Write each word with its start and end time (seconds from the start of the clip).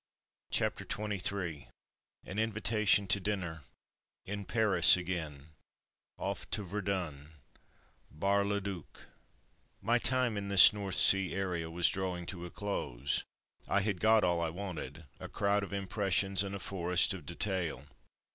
CHAPTER 0.49 0.83
XXIII 0.83 1.67
AN 2.25 2.39
INVITATION 2.39 3.05
TO 3.05 3.19
DINNER— 3.19 3.61
IN 4.33 4.45
PARIS 4.45 4.97
AGAIN— 4.97 5.49
OFF 6.27 6.49
TO 6.49 6.63
VERDUN— 6.63 7.33
BAR 8.11 8.43
LE 8.43 8.59
DUC 8.59 9.01
My 9.79 9.99
time 9.99 10.37
in 10.37 10.47
this 10.47 10.73
North 10.73 10.95
Sea 10.95 11.35
area 11.35 11.69
was 11.69 11.87
drawing 11.87 12.25
to 12.25 12.47
a 12.47 12.49
close. 12.49 13.23
I 13.67 13.81
had 13.81 13.99
got 13.99 14.23
all 14.23 14.41
I 14.41 14.49
wanted, 14.49 15.05
a 15.19 15.29
crowd 15.29 15.61
of 15.61 15.71
impressions 15.71 16.41
and 16.41 16.55
a 16.55 16.59
forest 16.59 17.13
of 17.13 17.27
detail. 17.27 17.85